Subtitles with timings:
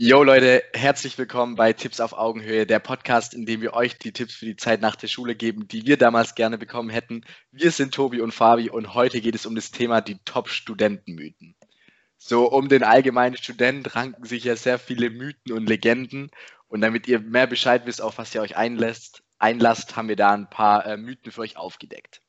[0.00, 4.12] Yo Leute, herzlich willkommen bei Tipps auf Augenhöhe, der Podcast, in dem wir euch die
[4.12, 7.24] Tipps für die Zeit nach der Schule geben, die wir damals gerne bekommen hätten.
[7.50, 11.56] Wir sind Tobi und Fabi und heute geht es um das Thema die Top-Studentenmythen.
[12.16, 16.30] So, um den allgemeinen Student ranken sich ja sehr viele Mythen und Legenden
[16.68, 20.32] und damit ihr mehr Bescheid wisst, auf was ihr euch einlässt, einlasst, haben wir da
[20.32, 22.22] ein paar äh, Mythen für euch aufgedeckt.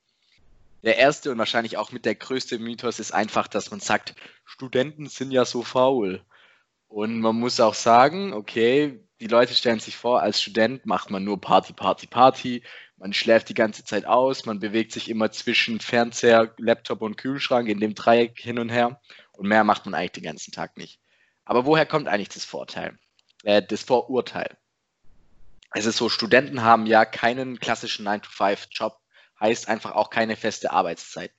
[0.82, 5.06] Der erste und wahrscheinlich auch mit der größte Mythos ist einfach, dass man sagt, Studenten
[5.06, 6.26] sind ja so faul.
[6.90, 11.24] Und man muss auch sagen, okay, die Leute stellen sich vor, als Student macht man
[11.24, 12.64] nur Party, Party, Party.
[12.98, 17.70] Man schläft die ganze Zeit aus, man bewegt sich immer zwischen Fernseher, Laptop und Kühlschrank
[17.70, 19.00] in dem Dreieck hin und her.
[19.34, 21.00] Und mehr macht man eigentlich den ganzen Tag nicht.
[21.46, 22.98] Aber woher kommt eigentlich das Vorteil?
[23.44, 24.58] Äh, das Vorurteil.
[25.74, 28.98] Es ist so, Studenten haben ja keinen klassischen 9-to-5-Job,
[29.40, 31.38] heißt einfach auch keine feste Arbeitszeiten.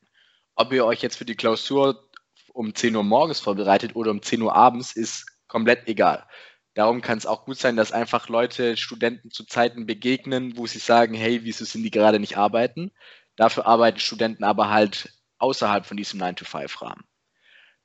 [0.55, 2.09] Ob ihr euch jetzt für die Klausur
[2.53, 6.27] um 10 Uhr morgens vorbereitet oder um 10 Uhr abends, ist komplett egal.
[6.75, 10.79] Darum kann es auch gut sein, dass einfach Leute Studenten zu Zeiten begegnen, wo sie
[10.79, 12.93] sagen, hey, wieso sind die gerade nicht arbeiten?
[13.37, 17.05] Dafür arbeiten Studenten aber halt außerhalb von diesem 9-to-5-Rahmen.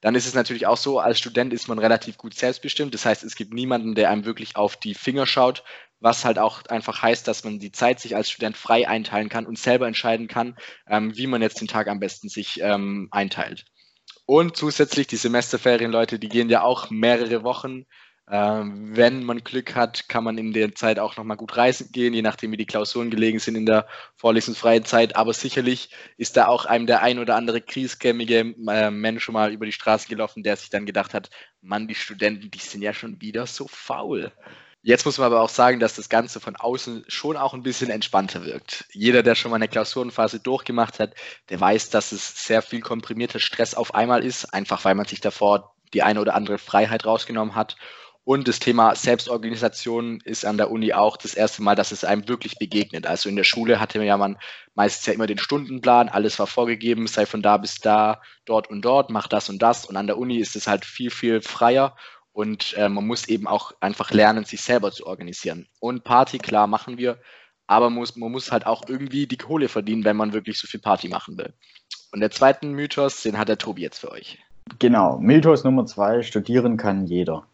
[0.01, 2.93] Dann ist es natürlich auch so, als Student ist man relativ gut selbstbestimmt.
[2.93, 5.63] Das heißt, es gibt niemanden, der einem wirklich auf die Finger schaut,
[5.99, 9.47] was halt auch einfach heißt, dass man die Zeit sich als Student frei einteilen kann
[9.47, 10.55] und selber entscheiden kann,
[10.87, 13.65] ähm, wie man jetzt den Tag am besten sich ähm, einteilt.
[14.25, 17.85] Und zusätzlich die Semesterferien, Leute, die gehen ja auch mehrere Wochen.
[18.27, 22.15] Ähm, wenn man Glück hat, kann man in der Zeit auch nochmal gut reisen gehen,
[22.15, 25.15] je nachdem, wie die Klausuren gelegen sind in der vorlesungsfreien Zeit.
[25.15, 29.51] Aber sicherlich ist da auch einem der ein oder andere krieskämmige äh, Mensch schon mal
[29.53, 31.29] über die Straße gelaufen, der sich dann gedacht hat,
[31.61, 34.31] Mann, die Studenten, die sind ja schon wieder so faul.
[34.87, 37.89] Jetzt muss man aber auch sagen, dass das Ganze von außen schon auch ein bisschen
[37.89, 38.85] entspannter wirkt.
[38.91, 41.15] Jeder, der schon mal eine Klausurenphase durchgemacht hat,
[41.49, 45.21] der weiß, dass es sehr viel komprimierter Stress auf einmal ist, einfach weil man sich
[45.21, 47.77] davor die eine oder andere Freiheit rausgenommen hat.
[48.25, 52.27] Und das Thema Selbstorganisation ist an der Uni auch das erste Mal, dass es einem
[52.27, 53.07] wirklich begegnet.
[53.07, 54.37] Also in der Schule hatte ja man
[54.75, 58.83] meistens ja immer den Stundenplan, alles war vorgegeben, sei von da bis da, dort und
[58.83, 59.85] dort, mach das und das.
[59.85, 61.95] Und an der Uni ist es halt viel, viel freier
[62.35, 65.67] und äh, man muss eben auch einfach lernen, sich selber zu organisieren.
[65.79, 67.17] Und Party, klar, machen wir,
[67.65, 70.81] aber muss, man muss halt auch irgendwie die Kohle verdienen, wenn man wirklich so viel
[70.81, 71.53] Party machen will.
[72.11, 74.37] Und der zweite Mythos, den hat der Tobi jetzt für euch.
[74.79, 77.47] Genau, Mythos Nummer zwei, studieren kann jeder.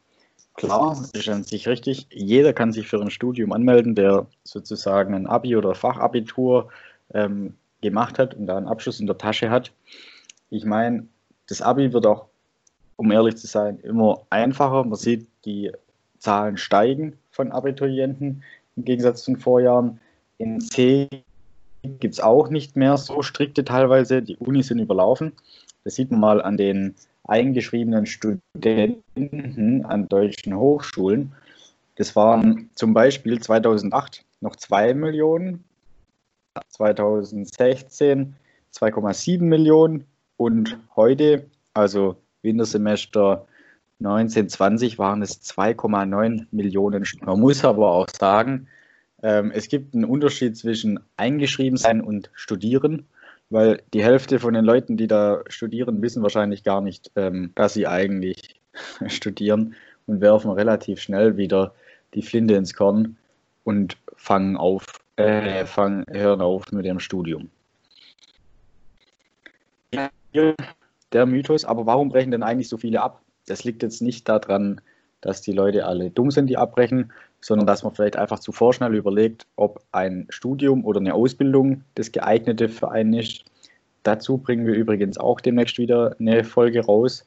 [0.55, 2.07] Klar, ist an sich richtig.
[2.11, 6.69] Jeder kann sich für ein Studium anmelden, der sozusagen ein Abi oder Fachabitur
[7.13, 9.71] ähm, gemacht hat und da einen Abschluss in der Tasche hat.
[10.49, 11.07] Ich meine,
[11.47, 12.30] das Abi wird auch
[12.95, 14.83] um ehrlich zu sein, immer einfacher.
[14.83, 15.71] Man sieht, die
[16.19, 18.43] Zahlen steigen von Abiturienten
[18.75, 19.99] im Gegensatz zu den Vorjahren.
[20.37, 21.07] In C
[21.83, 24.21] gibt es auch nicht mehr so strikte teilweise.
[24.21, 25.33] Die Unis sind überlaufen.
[25.83, 31.31] Das sieht man mal an den eingeschriebenen Studenten an deutschen Hochschulen.
[31.95, 35.63] Das waren zum Beispiel 2008 noch 2 Millionen,
[36.69, 38.35] 2016
[38.73, 40.05] 2,7 Millionen
[40.37, 43.45] und heute, also Wintersemester
[43.99, 47.05] 1920 waren es 2,9 Millionen.
[47.21, 48.67] Man muss aber auch sagen,
[49.21, 53.05] ähm, es gibt einen Unterschied zwischen eingeschrieben sein und studieren,
[53.49, 57.73] weil die Hälfte von den Leuten, die da studieren, wissen wahrscheinlich gar nicht, ähm, dass
[57.73, 58.59] sie eigentlich
[59.07, 59.75] studieren
[60.07, 61.73] und werfen relativ schnell wieder
[62.13, 63.17] die Flinte ins Korn
[63.63, 64.85] und fangen auf,
[65.17, 67.49] äh, fangen, hören auf mit dem Studium
[71.13, 71.65] der Mythos.
[71.65, 73.21] Aber warum brechen denn eigentlich so viele ab?
[73.47, 74.81] Das liegt jetzt nicht daran,
[75.21, 78.95] dass die Leute alle dumm sind, die abbrechen, sondern dass man vielleicht einfach zu vorschnell
[78.95, 83.45] überlegt, ob ein Studium oder eine Ausbildung das geeignete für einen ist.
[84.03, 87.25] Dazu bringen wir übrigens auch demnächst wieder eine Folge raus.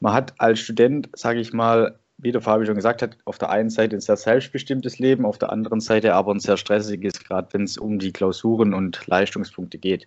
[0.00, 3.50] Man hat als Student, sage ich mal, wie der Fabi schon gesagt hat, auf der
[3.50, 7.48] einen Seite ein sehr selbstbestimmtes Leben, auf der anderen Seite aber ein sehr stressiges, gerade
[7.52, 10.06] wenn es um die Klausuren und Leistungspunkte geht.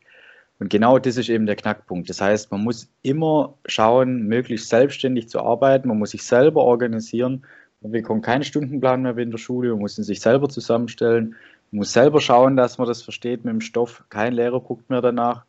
[0.60, 2.10] Und genau das ist eben der Knackpunkt.
[2.10, 5.90] Das heißt, man muss immer schauen, möglichst selbstständig zu arbeiten.
[5.90, 7.46] Man muss sich selber organisieren.
[7.82, 9.70] Man bekommt keinen Stundenplan mehr wie in der Schule.
[9.72, 11.36] Man muss ihn sich selber zusammenstellen.
[11.72, 14.06] Man muss selber schauen, dass man das versteht mit dem Stoff.
[14.10, 15.46] Kein Lehrer guckt mehr danach.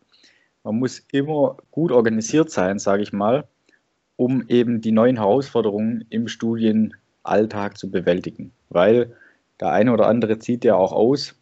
[0.65, 3.47] Man muss immer gut organisiert sein, sage ich mal,
[4.17, 8.51] um eben die neuen Herausforderungen im Studienalltag zu bewältigen.
[8.71, 9.15] Weil
[9.61, 11.37] der eine oder andere zieht ja auch aus.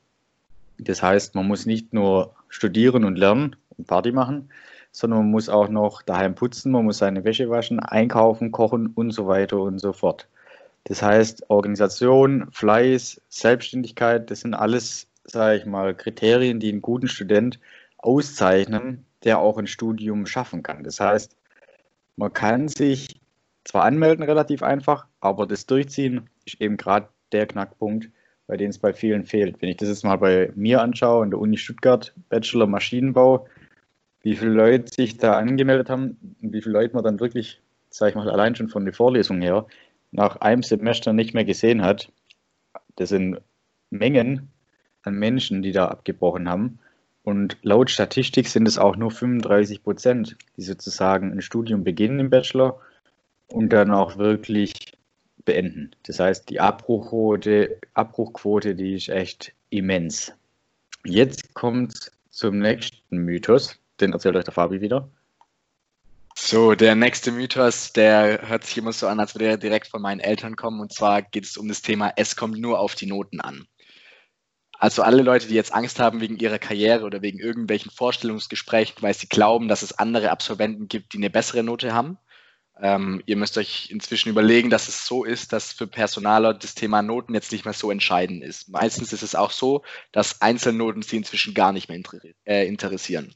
[0.79, 4.49] Das heißt, man muss nicht nur studieren und lernen und Party machen,
[4.93, 9.11] sondern man muss auch noch daheim putzen, man muss seine Wäsche waschen, einkaufen, kochen und
[9.11, 10.29] so weiter und so fort.
[10.85, 17.09] Das heißt, Organisation, Fleiß, Selbstständigkeit, das sind alles, sage ich mal, Kriterien, die einen guten
[17.09, 17.59] Student
[17.99, 20.85] auszeichnen, der auch ein Studium schaffen kann.
[20.85, 21.37] Das heißt,
[22.17, 23.21] man kann sich
[23.65, 28.11] zwar anmelden relativ einfach, aber das Durchziehen ist eben gerade der Knackpunkt,
[28.47, 29.61] bei dem es bei vielen fehlt.
[29.61, 33.47] Wenn ich das jetzt mal bei mir anschaue, in der Uni Stuttgart, Bachelor Maschinenbau,
[34.23, 37.61] wie viele Leute sich da angemeldet haben und wie viele Leute man dann wirklich,
[37.91, 39.67] sage ich mal, allein schon von der Vorlesung her,
[40.13, 42.11] nach einem Semester nicht mehr gesehen hat.
[42.97, 43.41] Das sind
[43.91, 44.49] Mengen
[45.03, 46.79] an Menschen, die da abgebrochen haben.
[47.23, 52.31] Und laut Statistik sind es auch nur 35 Prozent, die sozusagen ein Studium beginnen im
[52.31, 52.81] Bachelor
[53.49, 54.94] und dann auch wirklich
[55.45, 55.95] beenden.
[56.05, 60.33] Das heißt, die Abbruchquote, Abbruchquote, die ist echt immens.
[61.05, 63.79] Jetzt kommt zum nächsten Mythos.
[64.01, 65.09] Den erzählt euch der Fabi wieder.
[66.37, 70.03] So, der nächste Mythos, der hört sich immer so an, als würde er direkt von
[70.03, 70.81] meinen Eltern kommen.
[70.81, 73.67] Und zwar geht es um das Thema, es kommt nur auf die Noten an.
[74.79, 79.15] Also alle Leute, die jetzt Angst haben wegen ihrer Karriere oder wegen irgendwelchen Vorstellungsgesprächen, weil
[79.15, 82.19] sie glauben, dass es andere Absolventen gibt, die eine bessere Note haben.
[82.81, 87.03] Ähm, ihr müsst euch inzwischen überlegen, dass es so ist, dass für Personaler das Thema
[87.03, 88.69] Noten jetzt nicht mehr so entscheidend ist.
[88.69, 92.01] Meistens ist es auch so, dass Einzelnoten sie inzwischen gar nicht mehr
[92.47, 93.35] äh, interessieren.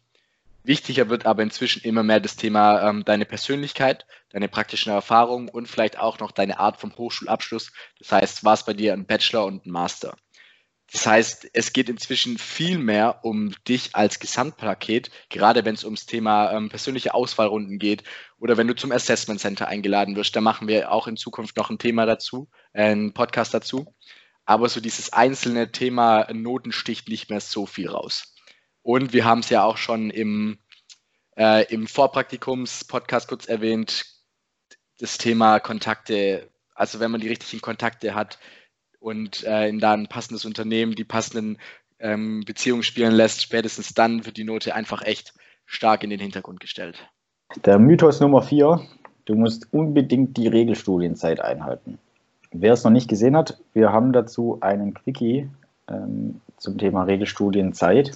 [0.64, 5.69] Wichtiger wird aber inzwischen immer mehr das Thema ähm, deine Persönlichkeit, deine praktischen Erfahrungen und
[5.69, 7.73] vielleicht auch noch deine Art vom Hochschulabschluss.
[7.99, 10.17] Das heißt, war es bei dir ein Bachelor und ein Master?
[10.90, 16.06] Das heißt, es geht inzwischen viel mehr um dich als Gesamtpaket, gerade wenn es ums
[16.06, 18.05] Thema ähm, persönliche Auswahlrunden geht
[18.38, 20.35] oder wenn du zum Assessment Center eingeladen wirst.
[20.35, 23.94] Da machen wir auch in Zukunft noch ein Thema dazu, äh, einen Podcast dazu.
[24.46, 28.35] Aber so dieses einzelne Thema Noten sticht nicht mehr so viel raus.
[28.81, 30.58] Und wir haben es ja auch schon im,
[31.37, 34.06] äh, im Vorpraktikums-Podcast kurz erwähnt,
[34.99, 36.50] das Thema Kontakte.
[36.75, 38.38] Also wenn man die richtigen Kontakte hat,
[39.00, 41.59] und äh, in da ein passendes Unternehmen die passenden
[41.99, 45.35] ähm, Beziehungen spielen lässt, spätestens dann wird die Note einfach echt
[45.67, 46.99] stark in den Hintergrund gestellt.
[47.65, 48.81] Der Mythos Nummer vier,
[49.25, 51.99] du musst unbedingt die Regelstudienzeit einhalten.
[52.53, 55.49] Wer es noch nicht gesehen hat, wir haben dazu einen Quickie
[55.89, 58.12] ähm, zum Thema Regelstudienzeit.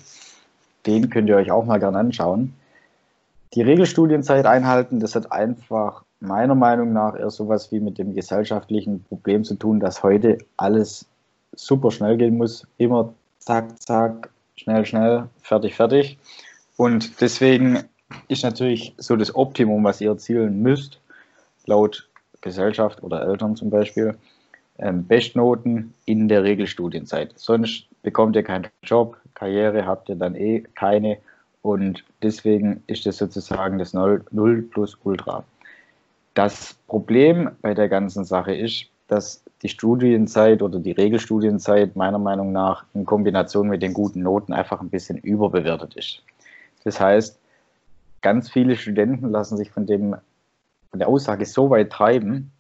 [0.87, 2.55] Den könnt ihr euch auch mal gerne anschauen.
[3.55, 9.03] Die Regelstudienzeit einhalten, das hat einfach meiner Meinung nach eher sowas wie mit dem gesellschaftlichen
[9.05, 11.07] Problem zu tun, dass heute alles
[11.55, 12.67] super schnell gehen muss.
[12.79, 16.19] Immer zack, zack, schnell, schnell, fertig, fertig.
[16.77, 17.85] Und deswegen
[18.29, 21.01] ist natürlich so das Optimum, was ihr erzielen müsst,
[21.67, 22.09] laut
[22.41, 24.17] Gesellschaft oder Eltern zum Beispiel,
[24.79, 27.33] ähm, Bestnoten in der Regelstudienzeit.
[27.37, 31.19] Sonst bekommt ihr keinen Job, Karriere habt ihr dann eh keine
[31.63, 34.23] und deswegen ist das sozusagen das 0
[34.71, 35.45] plus Ultra.
[36.35, 42.53] Das Problem bei der ganzen Sache ist, dass die Studienzeit oder die Regelstudienzeit meiner Meinung
[42.53, 46.23] nach in Kombination mit den guten Noten einfach ein bisschen überbewertet ist.
[46.85, 47.39] Das heißt,
[48.23, 50.17] ganz viele Studenten lassen sich von, dem,
[50.91, 52.51] von der Aussage so weit treiben,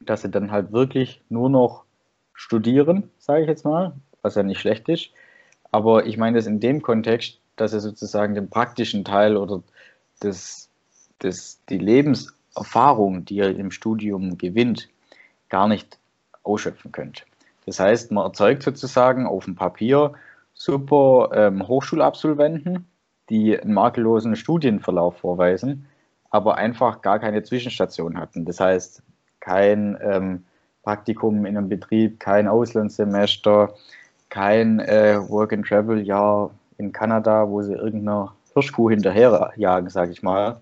[0.00, 1.84] dass sie dann halt wirklich nur noch
[2.34, 5.10] studieren, sage ich jetzt mal, was ja nicht schlecht ist.
[5.70, 9.62] Aber ich meine das in dem Kontext, dass sie sozusagen den praktischen Teil oder
[10.20, 10.68] das,
[11.18, 14.88] das, die Lebens Erfahrung, die ihr im Studium gewinnt,
[15.48, 15.98] gar nicht
[16.42, 17.24] ausschöpfen könnt.
[17.66, 20.12] Das heißt, man erzeugt sozusagen auf dem Papier
[20.54, 22.86] super ähm, Hochschulabsolventen,
[23.30, 25.86] die einen makellosen Studienverlauf vorweisen,
[26.30, 28.44] aber einfach gar keine Zwischenstation hatten.
[28.44, 29.02] Das heißt,
[29.40, 30.44] kein ähm,
[30.82, 33.74] Praktikum in einem Betrieb, kein Auslandssemester,
[34.30, 40.60] kein äh, Work-and-Travel-Jahr in Kanada, wo sie irgendeiner Hirschkuh hinterherjagen, sage ich mal,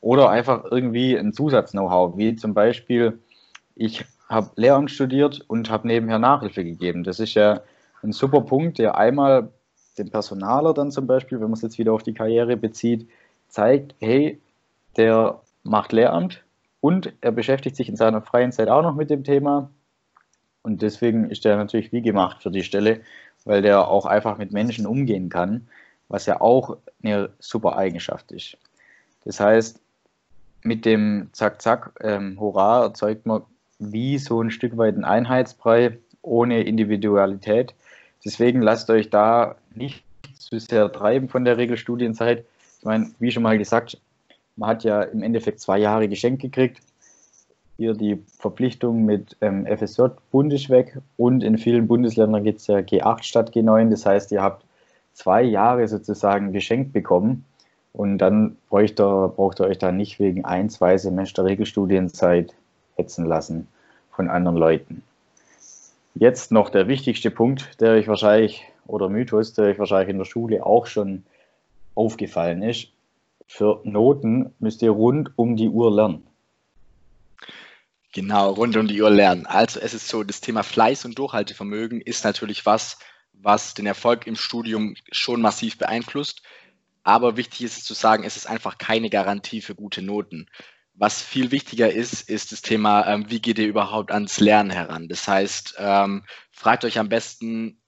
[0.00, 3.20] oder einfach irgendwie ein Zusatz-Know-how, wie zum Beispiel,
[3.74, 7.04] ich habe Lehramt studiert und habe nebenher Nachhilfe gegeben.
[7.04, 7.60] Das ist ja
[8.02, 9.50] ein super Punkt, der einmal
[9.98, 13.08] dem Personaler dann zum Beispiel, wenn man es jetzt wieder auf die Karriere bezieht,
[13.48, 14.40] zeigt, hey,
[14.96, 16.42] der macht Lehramt
[16.80, 19.70] und er beschäftigt sich in seiner freien Zeit auch noch mit dem Thema.
[20.62, 23.00] Und deswegen ist der natürlich wie gemacht für die Stelle,
[23.44, 25.68] weil der auch einfach mit Menschen umgehen kann,
[26.08, 28.56] was ja auch eine super Eigenschaft ist.
[29.24, 29.80] Das heißt,
[30.62, 33.42] mit dem Zack-Zack, ähm, Hurra, erzeugt man
[33.78, 37.74] wie so ein Stück weit einen Einheitsbrei ohne Individualität.
[38.24, 40.04] Deswegen lasst euch da nicht
[40.38, 42.44] zu sehr treiben von der Regelstudienzeit.
[42.78, 43.98] Ich meine, wie schon mal gesagt,
[44.56, 46.80] man hat ja im Endeffekt zwei Jahre geschenkt gekriegt.
[47.78, 52.66] Hier die Verpflichtung mit ähm, FSJ Bund ist weg und in vielen Bundesländern gibt es
[52.66, 53.88] ja G8 statt G9.
[53.88, 54.66] Das heißt, ihr habt
[55.14, 57.46] zwei Jahre sozusagen geschenkt bekommen.
[57.92, 62.54] Und dann braucht ihr, braucht ihr euch da nicht wegen ein, zwei Semester Regelstudienzeit
[62.96, 63.68] hetzen lassen
[64.10, 65.02] von anderen Leuten.
[66.14, 70.24] Jetzt noch der wichtigste Punkt, der euch wahrscheinlich, oder Mythos, der euch wahrscheinlich in der
[70.24, 71.24] Schule auch schon
[71.94, 72.88] aufgefallen ist.
[73.46, 76.26] Für Noten müsst ihr rund um die Uhr lernen.
[78.12, 79.46] Genau, rund um die Uhr lernen.
[79.46, 82.98] Also es ist so, das Thema Fleiß und Durchhaltevermögen ist natürlich was,
[83.32, 86.42] was den Erfolg im Studium schon massiv beeinflusst.
[87.02, 90.46] Aber wichtig ist es zu sagen, es ist einfach keine Garantie für gute Noten.
[90.94, 95.08] Was viel wichtiger ist, ist das Thema, ähm, wie geht ihr überhaupt ans Lernen heran?
[95.08, 97.80] Das heißt, ähm, fragt euch am besten,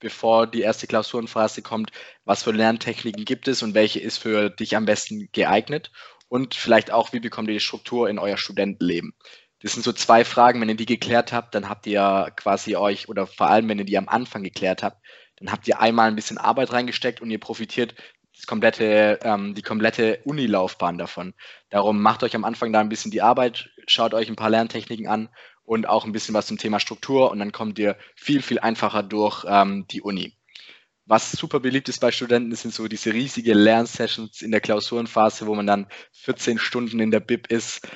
[0.00, 1.92] bevor die erste Klausurenphase kommt,
[2.24, 5.92] was für Lerntechniken gibt es und welche ist für dich am besten geeignet?
[6.28, 9.14] Und vielleicht auch, wie bekommt ihr die Struktur in euer Studentenleben?
[9.60, 10.60] Das sind so zwei Fragen.
[10.60, 13.84] Wenn ihr die geklärt habt, dann habt ihr quasi euch, oder vor allem, wenn ihr
[13.84, 15.04] die am Anfang geklärt habt,
[15.36, 17.94] dann habt ihr einmal ein bisschen Arbeit reingesteckt und ihr profitiert
[18.36, 21.34] das komplette, ähm, die komplette Unilaufbahn davon.
[21.70, 25.08] Darum macht euch am Anfang da ein bisschen die Arbeit, schaut euch ein paar Lerntechniken
[25.08, 25.28] an
[25.64, 29.02] und auch ein bisschen was zum Thema Struktur und dann kommt ihr viel, viel einfacher
[29.02, 30.36] durch ähm, die Uni.
[31.06, 35.54] Was super beliebt ist bei Studenten, sind so diese riesige Lernsessions in der Klausurenphase, wo
[35.54, 37.86] man dann 14 Stunden in der Bib ist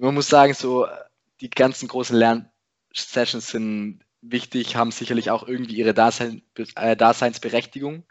[0.00, 0.86] man muss sagen, so
[1.40, 8.04] die ganzen großen Lernsessions sind wichtig, haben sicherlich auch irgendwie ihre äh, Daseinsberechtigung,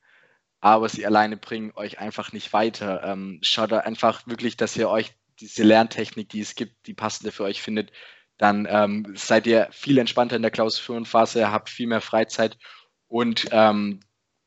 [0.61, 3.03] aber sie alleine bringen euch einfach nicht weiter.
[3.03, 7.43] Ähm, schaut einfach wirklich, dass ihr euch diese Lerntechnik, die es gibt, die passende für
[7.43, 7.91] euch findet.
[8.37, 12.57] Dann ähm, seid ihr viel entspannter in der Klausurenphase, habt viel mehr Freizeit
[13.07, 14.01] und ähm,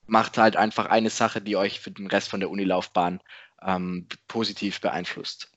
[0.07, 3.21] macht halt einfach eine Sache, die euch für den Rest von der Unilaufbahn
[3.63, 5.51] ähm, positiv beeinflusst.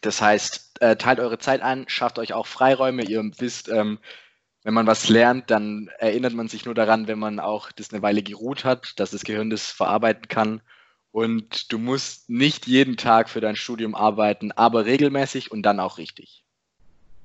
[0.00, 3.04] Das heißt, äh, teilt eure Zeit an, schafft euch auch Freiräume.
[3.04, 3.98] Ihr wisst, ähm,
[4.68, 8.02] wenn man was lernt, dann erinnert man sich nur daran, wenn man auch das eine
[8.02, 10.60] Weile geruht hat, dass das Gehirn das verarbeiten kann.
[11.10, 15.96] Und du musst nicht jeden Tag für dein Studium arbeiten, aber regelmäßig und dann auch
[15.96, 16.44] richtig.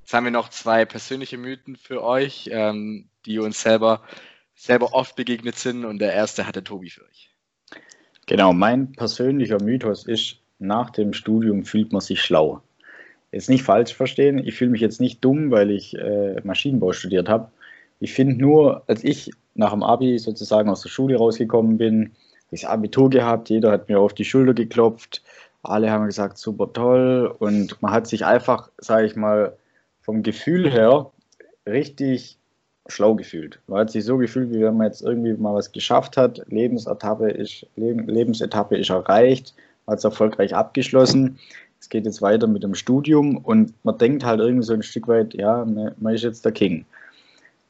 [0.04, 4.04] Jetzt haben wir noch zwei persönliche Mythen für euch, ähm, die uns selber,
[4.56, 5.84] selber oft begegnet sind.
[5.84, 7.30] Und der erste hatte Tobi für euch.
[8.26, 12.62] Genau, mein persönlicher Mythos ist, nach dem Studium fühlt man sich schlau.
[13.34, 17.28] Jetzt nicht falsch verstehen, ich fühle mich jetzt nicht dumm, weil ich äh, Maschinenbau studiert
[17.28, 17.50] habe.
[18.00, 22.12] Ich finde nur, als ich nach dem Abi sozusagen aus der Schule rausgekommen bin, habe
[22.52, 25.24] ich das Abitur gehabt, jeder hat mir auf die Schulter geklopft,
[25.64, 29.58] alle haben gesagt, super toll und man hat sich einfach, sage ich mal,
[30.02, 31.10] vom Gefühl her
[31.66, 32.38] richtig
[32.88, 33.60] schlau gefühlt.
[33.66, 37.32] Man hat sich so gefühlt, wie wenn man jetzt irgendwie mal was geschafft hat, Lebensetappe
[37.32, 39.56] ist, Lebensetappe ist erreicht,
[39.88, 41.40] hat es erfolgreich abgeschlossen.
[41.84, 45.10] Es geht jetzt weiter mit dem Studium und man denkt halt irgendwie so ein Stück
[45.10, 46.86] weit, ja, man ist jetzt der King.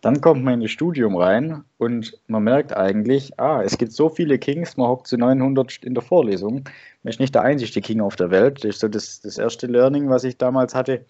[0.01, 4.09] Dann kommt man in das Studium rein und man merkt eigentlich, ah, es gibt so
[4.09, 6.63] viele Kings, man hockt zu 900 in der Vorlesung.
[7.01, 8.63] Man ist nicht der einzige King auf der Welt.
[8.63, 11.03] Das ist so das, das erste Learning, was ich damals hatte.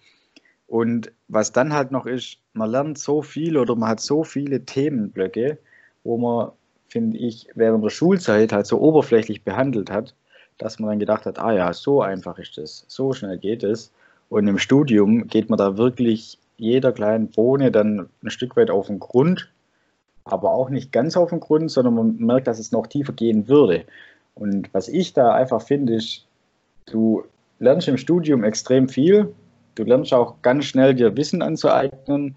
[0.66, 4.64] Und was dann halt noch ist, man lernt so viel oder man hat so viele
[4.64, 5.58] Themenblöcke,
[6.04, 6.52] wo man,
[6.88, 10.14] finde ich, während der Schulzeit halt so oberflächlich behandelt hat
[10.58, 13.92] dass man dann gedacht hat, ah ja, so einfach ist es, so schnell geht es.
[14.28, 18.86] Und im Studium geht man da wirklich jeder kleinen Bohne dann ein Stück weit auf
[18.86, 19.50] den Grund,
[20.24, 23.48] aber auch nicht ganz auf den Grund, sondern man merkt, dass es noch tiefer gehen
[23.48, 23.84] würde.
[24.34, 26.26] Und was ich da einfach finde, ist,
[26.86, 27.24] du
[27.58, 29.34] lernst im Studium extrem viel,
[29.74, 32.36] du lernst auch ganz schnell dir Wissen anzueignen,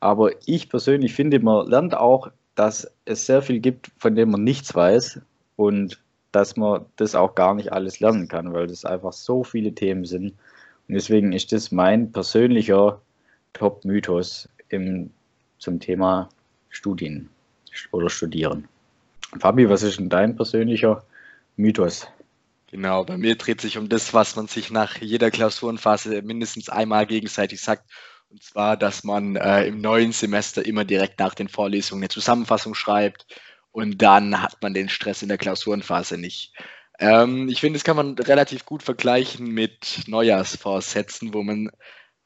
[0.00, 4.44] aber ich persönlich finde, man lernt auch, dass es sehr viel gibt, von dem man
[4.44, 5.20] nichts weiß.
[5.56, 6.00] Und
[6.32, 10.04] dass man das auch gar nicht alles lernen kann, weil das einfach so viele Themen
[10.04, 10.34] sind.
[10.88, 13.00] Und deswegen ist das mein persönlicher
[13.54, 14.48] Top-Mythos
[15.58, 16.28] zum Thema
[16.68, 17.28] Studien
[17.92, 18.68] oder Studieren.
[19.40, 21.04] Fabi, was ist denn dein persönlicher
[21.56, 22.06] Mythos?
[22.70, 27.06] Genau, bei mir dreht sich um das, was man sich nach jeder Klausurenphase mindestens einmal
[27.06, 27.90] gegenseitig sagt.
[28.30, 32.74] Und zwar, dass man äh, im neuen Semester immer direkt nach den Vorlesungen eine Zusammenfassung
[32.74, 33.26] schreibt
[33.72, 36.54] und dann hat man den Stress in der Klausurenphase nicht.
[36.98, 41.70] Ähm, ich finde, das kann man relativ gut vergleichen mit Neujahrsvorsätzen, wo man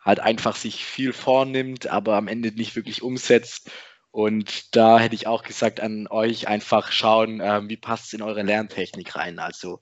[0.01, 3.71] halt einfach sich viel vornimmt, aber am Ende nicht wirklich umsetzt.
[4.11, 8.23] Und da hätte ich auch gesagt an euch einfach schauen, äh, wie passt es in
[8.23, 9.39] eure Lerntechnik rein.
[9.39, 9.81] Also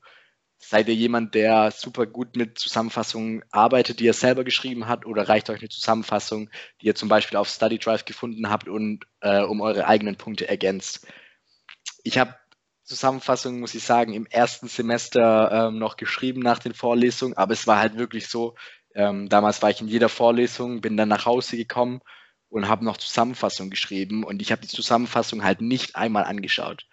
[0.57, 5.27] seid ihr jemand, der super gut mit Zusammenfassungen arbeitet, die er selber geschrieben hat, oder
[5.27, 6.49] reicht euch eine Zusammenfassung,
[6.81, 10.47] die ihr zum Beispiel auf Study Drive gefunden habt und äh, um eure eigenen Punkte
[10.47, 11.07] ergänzt?
[12.03, 12.35] Ich habe
[12.83, 17.67] Zusammenfassung, muss ich sagen, im ersten Semester ähm, noch geschrieben nach den Vorlesungen, aber es
[17.67, 18.55] war halt wirklich so,
[18.93, 22.01] ähm, damals war ich in jeder Vorlesung, bin dann nach Hause gekommen
[22.49, 26.85] und habe noch Zusammenfassung geschrieben und ich habe die Zusammenfassung halt nicht einmal angeschaut.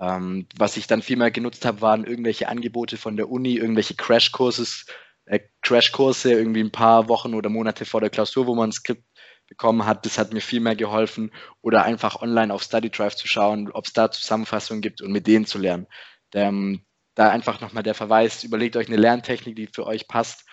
[0.00, 3.94] Ähm, was ich dann viel mehr genutzt habe, waren irgendwelche Angebote von der Uni, irgendwelche
[3.94, 4.86] Crashkurses,
[5.26, 9.04] äh, Crashkurse irgendwie ein paar Wochen oder Monate vor der Klausur, wo man ein Skript
[9.48, 11.30] bekommen hat, das hat mir viel mehr geholfen.
[11.62, 15.26] Oder einfach online auf Study Drive zu schauen, ob es da Zusammenfassungen gibt und mit
[15.26, 15.86] denen zu lernen.
[16.34, 16.82] Ähm,
[17.14, 20.44] da einfach nochmal der Verweis, überlegt euch eine Lerntechnik, die für euch passt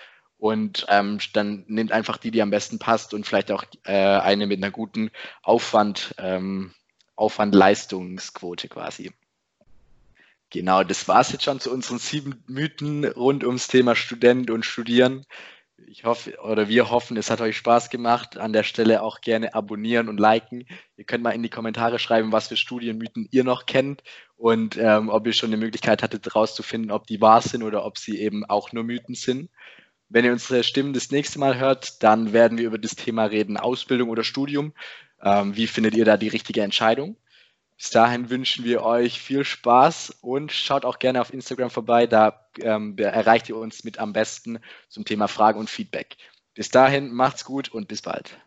[0.42, 4.48] und ähm, dann nehmt einfach die, die am besten passt und vielleicht auch äh, eine
[4.48, 5.12] mit einer guten
[5.44, 6.74] Aufwand, ähm,
[7.16, 9.12] Aufwand-Leistungsquote quasi.
[10.50, 14.66] Genau, das war es jetzt schon zu unseren sieben Mythen rund ums Thema Student und
[14.66, 15.26] Studieren.
[15.88, 18.38] Ich hoffe, oder wir hoffen, es hat euch Spaß gemacht.
[18.38, 20.66] An der Stelle auch gerne abonnieren und liken.
[20.98, 24.04] Ihr könnt mal in die Kommentare schreiben, was für Studienmythen ihr noch kennt
[24.36, 27.98] und ähm, ob ihr schon eine Möglichkeit hattet, herauszufinden, ob die wahr sind oder ob
[27.98, 29.50] sie eben auch nur Mythen sind.
[30.10, 33.58] Wenn ihr unsere Stimmen das nächste Mal hört, dann werden wir über das Thema reden,
[33.58, 34.74] Ausbildung oder Studium.
[35.22, 37.16] Ähm, wie findet ihr da die richtige Entscheidung?
[37.82, 42.06] Bis dahin wünschen wir euch viel Spaß und schaut auch gerne auf Instagram vorbei.
[42.06, 46.16] Da ähm, erreicht ihr uns mit am besten zum Thema Fragen und Feedback.
[46.54, 48.38] Bis dahin, macht's gut und bis bald.